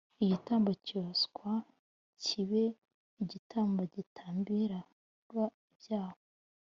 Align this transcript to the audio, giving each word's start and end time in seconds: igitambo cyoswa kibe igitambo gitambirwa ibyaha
igitambo 0.23 0.71
cyoswa 0.85 1.49
kibe 2.23 2.63
igitambo 3.23 3.81
gitambirwa 3.93 5.43
ibyaha 5.71 6.19